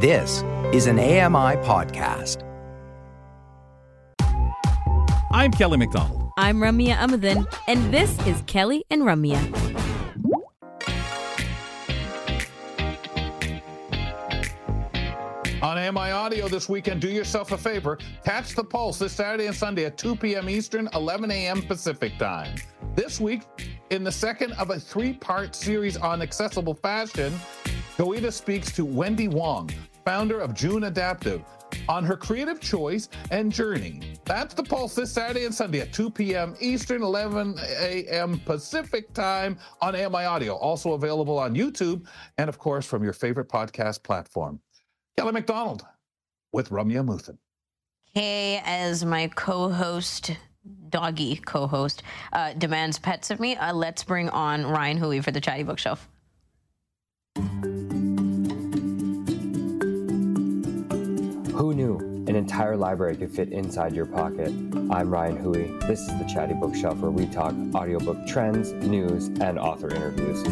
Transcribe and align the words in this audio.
This 0.00 0.44
is 0.72 0.86
an 0.86 1.00
AMI 1.00 1.56
podcast. 1.66 2.44
I'm 5.32 5.50
Kelly 5.50 5.76
McDonald. 5.76 6.30
I'm 6.38 6.58
Ramya 6.58 6.94
Amuthan, 6.94 7.52
and 7.66 7.92
this 7.92 8.16
is 8.24 8.40
Kelly 8.46 8.84
and 8.90 9.02
Ramya. 9.02 9.42
On 15.60 15.76
AMI 15.76 16.12
Audio 16.12 16.46
this 16.46 16.68
weekend, 16.68 17.00
do 17.00 17.08
yourself 17.08 17.50
a 17.50 17.58
favor. 17.58 17.98
Catch 18.24 18.54
the 18.54 18.62
pulse 18.62 19.00
this 19.00 19.12
Saturday 19.12 19.46
and 19.46 19.56
Sunday 19.56 19.84
at 19.86 19.98
2 19.98 20.14
p.m. 20.14 20.48
Eastern, 20.48 20.88
11 20.94 21.32
a.m. 21.32 21.60
Pacific 21.60 22.16
time. 22.18 22.54
This 22.94 23.18
week, 23.20 23.42
in 23.90 24.04
the 24.04 24.12
second 24.12 24.52
of 24.52 24.70
a 24.70 24.78
three 24.78 25.14
part 25.14 25.56
series 25.56 25.96
on 25.96 26.22
accessible 26.22 26.74
fashion, 26.74 27.32
Joeita 27.98 28.32
speaks 28.32 28.70
to 28.76 28.84
Wendy 28.84 29.26
Wong, 29.26 29.68
founder 30.04 30.38
of 30.38 30.54
June 30.54 30.84
Adaptive, 30.84 31.42
on 31.88 32.04
her 32.04 32.16
creative 32.16 32.60
choice 32.60 33.08
and 33.32 33.50
journey. 33.50 34.14
That's 34.24 34.54
the 34.54 34.62
Pulse 34.62 34.94
this 34.94 35.10
Saturday 35.10 35.46
and 35.46 35.52
Sunday 35.52 35.80
at 35.80 35.92
2 35.92 36.08
p.m. 36.10 36.54
Eastern, 36.60 37.02
11 37.02 37.58
a.m. 37.58 38.38
Pacific 38.46 39.12
time 39.14 39.58
on 39.80 39.96
AMI 39.96 40.26
Audio. 40.26 40.54
Also 40.54 40.92
available 40.92 41.40
on 41.40 41.56
YouTube 41.56 42.06
and, 42.38 42.48
of 42.48 42.56
course, 42.56 42.86
from 42.86 43.02
your 43.02 43.12
favorite 43.12 43.48
podcast 43.48 44.04
platform. 44.04 44.60
Kelly 45.16 45.32
McDonald 45.32 45.84
with 46.52 46.70
Ramya 46.70 47.04
Muthan. 47.04 47.36
Hey, 48.14 48.62
as 48.64 49.04
my 49.04 49.26
co 49.26 49.70
host, 49.70 50.36
doggy 50.88 51.34
co 51.34 51.66
host, 51.66 52.04
uh, 52.32 52.52
demands 52.52 53.00
pets 53.00 53.32
of 53.32 53.40
me, 53.40 53.56
uh, 53.56 53.74
let's 53.74 54.04
bring 54.04 54.28
on 54.28 54.64
Ryan 54.64 54.98
Hooey 54.98 55.20
for 55.20 55.32
the 55.32 55.40
Chatty 55.40 55.64
Bookshelf. 55.64 56.08
Who 61.58 61.74
knew 61.74 61.98
an 62.28 62.36
entire 62.36 62.76
library 62.76 63.16
could 63.16 63.32
fit 63.32 63.50
inside 63.50 63.92
your 63.92 64.06
pocket? 64.06 64.50
I'm 64.92 65.10
Ryan 65.10 65.36
Hooey. 65.36 65.76
This 65.88 66.02
is 66.02 66.16
the 66.16 66.24
Chatty 66.32 66.54
Bookshelf 66.54 66.98
where 66.98 67.10
we 67.10 67.26
talk 67.26 67.52
audiobook 67.74 68.28
trends, 68.28 68.70
news, 68.74 69.26
and 69.40 69.58
author 69.58 69.92
interviews. 69.92 70.44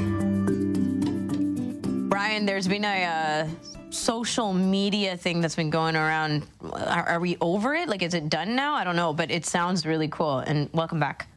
Brian, 2.11 2.45
there's 2.45 2.67
been 2.67 2.85
a 2.85 3.05
uh, 3.05 3.49
social 3.91 4.53
media 4.53 5.17
thing 5.17 5.41
that's 5.41 5.55
been 5.55 5.71
going 5.71 5.95
around. 5.95 6.45
Are, 6.73 7.09
are 7.09 7.21
we 7.21 7.37
over 7.41 7.77
it? 7.77 7.89
Like, 7.89 8.03
is 8.03 8.13
it 8.13 8.29
done 8.29 8.57
now? 8.57 8.75
I 8.75 8.83
don't 8.83 8.97
know, 8.97 9.13
but 9.13 9.31
it 9.31 9.47
sounds 9.47 9.87
really 9.87 10.09
cool. 10.09 10.41
And 10.41 10.69
welcome 10.73 10.99
back. 10.99 11.29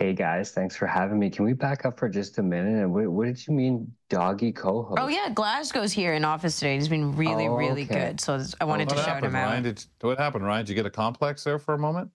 Hey 0.00 0.14
guys, 0.14 0.50
thanks 0.52 0.74
for 0.74 0.86
having 0.86 1.18
me. 1.18 1.28
Can 1.28 1.44
we 1.44 1.52
back 1.52 1.84
up 1.84 1.98
for 1.98 2.08
just 2.08 2.38
a 2.38 2.42
minute? 2.42 2.82
And 2.82 2.90
what, 2.94 3.06
what 3.08 3.26
did 3.26 3.46
you 3.46 3.52
mean, 3.52 3.92
doggy 4.08 4.50
co-host? 4.50 4.98
Oh 4.98 5.08
yeah, 5.08 5.28
Glasgow's 5.28 5.92
here 5.92 6.14
in 6.14 6.24
office 6.24 6.58
today. 6.58 6.76
He's 6.76 6.88
been 6.88 7.14
really, 7.14 7.48
Oh, 7.48 7.54
really 7.54 7.84
good. 7.84 8.18
So 8.18 8.42
I 8.62 8.64
wanted 8.64 8.88
what 8.88 8.96
to 8.96 9.02
shout 9.02 9.08
happened, 9.16 9.26
him 9.26 9.36
out. 9.36 9.48
Ryan? 9.50 9.62
Did, 9.64 9.84
what 10.00 10.16
happened, 10.16 10.46
Ryan? 10.46 10.64
Did 10.64 10.70
you 10.70 10.74
get 10.76 10.86
a 10.86 10.90
complex 10.90 11.44
there 11.44 11.58
for 11.58 11.74
a 11.74 11.78
moment? 11.78 12.10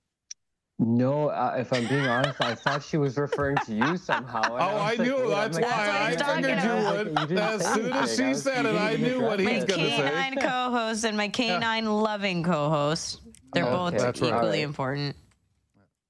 No, 0.79 1.27
uh, 1.29 1.57
if 1.59 1.71
I'm 1.71 1.85
being 1.85 2.07
honest, 2.07 2.41
I 2.41 2.55
thought 2.55 2.81
she 2.81 2.97
was 2.97 3.17
referring 3.17 3.57
to 3.67 3.75
you 3.75 3.97
somehow. 3.97 4.41
Oh, 4.45 4.53
was 4.55 4.63
I 4.63 4.95
like, 4.95 4.99
knew. 5.01 5.17
wait, 5.17 5.29
That's 5.29 5.57
I'm 5.57 5.61
why 5.61 6.09
like, 6.09 6.17
That's 6.17 6.23
what 6.23 6.31
I 6.31 6.41
figured 6.41 6.63
you 6.63 6.71
about. 6.71 7.05
would. 7.05 7.29
You 7.29 7.37
As 7.37 7.73
soon 7.75 7.93
as 7.93 8.15
she 8.15 8.33
said 8.33 8.65
it, 8.65 8.75
I 8.75 8.95
knew 8.95 9.21
what 9.21 9.39
address 9.39 9.61
he's 9.67 9.67
my 9.69 9.75
it. 9.75 9.77
going 9.77 9.89
to 9.91 9.95
say. 9.95 10.03
My 10.05 10.09
canine 10.31 10.37
co-host 10.39 11.05
and 11.05 11.15
my 11.17 11.27
canine 11.39 11.85
loving 11.85 12.41
co-host. 12.41 13.21
They're 13.53 13.63
Okay. 13.65 13.71
both 13.71 13.93
That's 14.01 14.17
equally 14.17 14.33
Alright. 14.33 14.59
important. 14.61 15.15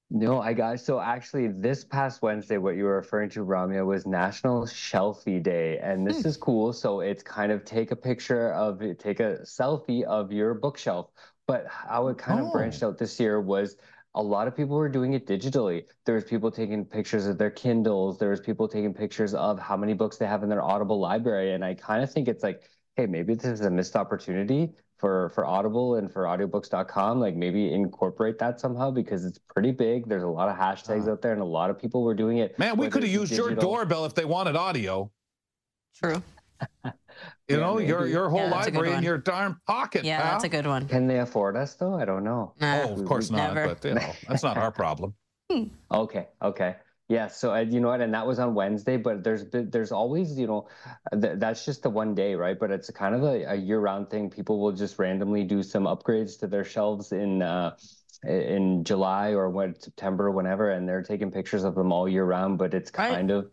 No, 0.08 0.40
I 0.40 0.52
got 0.52 0.78
so 0.78 1.00
actually 1.00 1.48
this 1.48 1.84
past 1.84 2.22
Wednesday, 2.22 2.58
what 2.58 2.76
you 2.76 2.84
were 2.84 2.94
referring 2.94 3.28
to, 3.30 3.44
Ramya, 3.44 3.84
was 3.84 4.06
National 4.06 4.62
Shelfie 4.62 5.42
Day, 5.42 5.78
and 5.78 6.06
this 6.06 6.22
hmm. 6.22 6.28
is 6.28 6.36
cool. 6.36 6.72
So 6.72 7.00
it's 7.00 7.22
kind 7.24 7.50
of 7.50 7.64
take 7.64 7.90
a 7.90 7.96
picture 7.96 8.52
of 8.52 8.78
take 8.98 9.18
a 9.18 9.38
selfie 9.42 10.04
of 10.04 10.30
your 10.30 10.54
bookshelf. 10.54 11.10
But 11.46 11.66
how 11.66 12.08
it 12.08 12.18
kind 12.18 12.40
Oh. 12.40 12.46
of 12.46 12.52
branched 12.52 12.82
oh. 12.84 12.88
out 12.88 12.98
this 12.98 13.18
year 13.18 13.40
was 13.40 13.76
a 14.14 14.22
lot 14.22 14.46
of 14.48 14.56
people 14.56 14.76
were 14.76 14.88
doing 14.88 15.14
it 15.14 15.26
digitally. 15.26 15.86
There 16.04 16.14
was 16.14 16.24
people 16.24 16.50
taking 16.52 16.84
pictures 16.84 17.26
of 17.26 17.36
their 17.38 17.50
Kindles. 17.50 18.18
There 18.18 18.30
was 18.30 18.40
people 18.40 18.68
taking 18.68 18.94
pictures 18.94 19.34
of 19.34 19.58
how 19.58 19.76
many 19.76 19.92
books 19.92 20.16
they 20.18 20.26
have 20.26 20.42
in 20.44 20.48
their 20.48 20.62
Audible 20.62 21.00
library, 21.00 21.52
and 21.52 21.64
I 21.64 21.74
kind 21.74 22.02
of 22.02 22.10
think 22.12 22.28
it's 22.28 22.42
like, 22.44 22.62
hey, 22.94 23.06
maybe 23.06 23.34
this 23.34 23.46
is 23.46 23.60
a 23.62 23.70
missed 23.70 23.96
opportunity 23.96 24.72
for 24.98 25.28
for 25.30 25.44
Audible 25.46 25.96
and 25.96 26.10
for 26.10 26.24
audiobooks.com 26.24 27.20
like 27.20 27.34
maybe 27.34 27.72
incorporate 27.72 28.38
that 28.38 28.60
somehow 28.60 28.90
because 28.90 29.24
it's 29.24 29.38
pretty 29.38 29.70
big 29.70 30.08
there's 30.08 30.22
a 30.22 30.28
lot 30.28 30.48
of 30.48 30.56
hashtags 30.56 31.02
uh-huh. 31.02 31.12
out 31.12 31.22
there 31.22 31.32
and 31.32 31.42
a 31.42 31.44
lot 31.44 31.68
of 31.70 31.78
people 31.78 32.02
were 32.02 32.14
doing 32.14 32.38
it 32.38 32.58
Man, 32.58 32.76
we 32.76 32.88
could 32.88 33.02
have 33.02 33.12
it's 33.12 33.20
used 33.20 33.32
your 33.32 33.54
doorbell 33.54 34.04
if 34.06 34.14
they 34.14 34.24
wanted 34.24 34.56
audio. 34.56 35.10
True. 35.94 36.22
You 36.84 36.92
Yeah, 37.48 37.56
know, 37.58 37.78
your 37.78 38.00
maybe. 38.00 38.10
your 38.12 38.28
whole 38.28 38.40
Yeah, 38.40 38.50
that's 38.50 38.66
a 38.66 38.70
good 38.70 38.78
library 38.78 38.96
in 38.98 39.02
your 39.04 39.18
darn 39.18 39.56
pocket. 39.66 40.04
Yeah, 40.04 40.20
pal. 40.20 40.32
that's 40.32 40.44
a 40.44 40.48
good 40.48 40.66
one. 40.66 40.88
can 40.88 41.06
they 41.06 41.20
afford 41.20 41.56
us 41.56 41.74
though 41.74 41.94
i 41.94 42.04
don't 42.04 42.24
know 42.24 42.52
Nah. 42.60 42.82
Oh, 42.84 42.92
of 42.94 43.04
course 43.04 43.30
not. 43.30 43.54
Never. 43.54 43.74
But 43.74 43.84
you 43.84 43.94
know, 43.94 44.12
that's 44.28 44.42
not 44.42 44.56
our 44.56 44.70
problem. 44.82 45.14
Hmm. 45.50 45.64
okay 45.92 46.26
okay 46.42 46.76
yeah 47.08 47.28
so 47.28 47.54
uh, 47.54 47.60
you 47.60 47.78
know 47.80 47.88
what 47.88 48.00
and 48.00 48.12
that 48.12 48.26
was 48.26 48.38
on 48.38 48.54
wednesday 48.54 48.96
but 48.96 49.22
there's 49.22 49.44
there's 49.52 49.92
always 49.92 50.38
you 50.38 50.46
know 50.46 50.66
th- 51.20 51.38
that's 51.38 51.64
just 51.64 51.82
the 51.82 51.90
one 51.90 52.14
day 52.14 52.34
right 52.34 52.58
but 52.58 52.70
it's 52.70 52.90
kind 52.90 53.14
of 53.14 53.22
a, 53.22 53.44
a 53.44 53.54
year-round 53.54 54.10
thing 54.10 54.28
people 54.28 54.60
will 54.60 54.72
just 54.72 54.98
randomly 54.98 55.44
do 55.44 55.62
some 55.62 55.84
upgrades 55.84 56.38
to 56.38 56.46
their 56.46 56.64
shelves 56.64 57.12
in 57.12 57.42
uh 57.42 57.74
in 58.26 58.82
july 58.82 59.30
or 59.30 59.48
what 59.50 59.80
september 59.82 60.30
whenever 60.30 60.70
and 60.70 60.88
they're 60.88 61.02
taking 61.02 61.30
pictures 61.30 61.62
of 61.64 61.74
them 61.74 61.92
all 61.92 62.08
year 62.08 62.24
round 62.24 62.58
but 62.58 62.74
it's 62.74 62.90
Right. 62.98 63.12
kind 63.12 63.30
of 63.30 63.50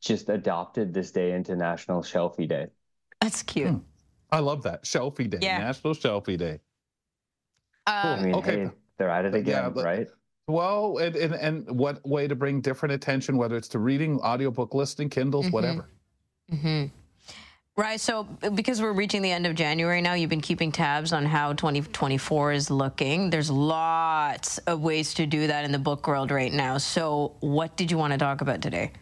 just 0.00 0.28
adopted 0.28 0.92
this 0.92 1.12
day 1.12 1.32
into 1.32 1.54
national 1.54 2.02
shelfie 2.02 2.48
day 2.48 2.66
That's 3.20 3.42
cute. 3.44 3.68
Hmm. 3.70 3.78
I 4.32 4.40
love 4.40 4.62
that 4.62 4.84
Shelfie 4.84 5.28
Day, 5.28 5.38
Yeah. 5.42 5.58
National 5.58 5.92
Shelfie 5.94 6.38
Day. 6.38 6.58
Uh, 7.86 8.16
i 8.18 8.22
mean 8.22 8.34
okay. 8.34 8.64
hey 8.64 8.70
they're 8.96 9.10
at 9.10 9.24
it 9.26 9.34
Yeah, 9.34 9.40
again 9.40 9.72
but- 9.74 9.84
right 9.84 10.08
Well, 10.48 10.98
and, 10.98 11.14
and 11.14 11.34
and 11.34 11.70
what 11.78 12.04
way 12.06 12.26
to 12.26 12.34
bring 12.34 12.60
different 12.60 12.92
attention, 12.94 13.36
whether 13.36 13.56
it's 13.56 13.68
to 13.68 13.78
reading, 13.78 14.20
audiobook 14.20 14.74
listening, 14.74 15.08
Kindles, 15.10 15.46
Mhm. 15.46 15.52
whatever. 15.52 15.88
hmm 16.50 16.84
Right. 17.74 17.98
So, 17.98 18.24
because 18.54 18.82
we're 18.82 18.92
reaching 18.92 19.22
the 19.22 19.30
end 19.32 19.46
of 19.46 19.54
January 19.54 20.02
now, 20.02 20.12
you've 20.12 20.28
been 20.28 20.42
keeping 20.42 20.70
tabs 20.72 21.10
on 21.14 21.24
how 21.24 21.54
2024 21.54 22.52
is 22.52 22.70
looking. 22.70 23.30
There's 23.30 23.50
lots 23.50 24.58
of 24.58 24.82
ways 24.82 25.14
to 25.14 25.24
do 25.24 25.46
that 25.46 25.64
in 25.64 25.72
the 25.72 25.78
book 25.78 26.06
world 26.06 26.30
right 26.30 26.52
now. 26.52 26.76
So, 26.76 27.34
what 27.40 27.74
did 27.78 27.90
you 27.90 27.96
want 27.96 28.12
to 28.12 28.18
talk 28.18 28.42
about 28.42 28.60
today? 28.60 28.92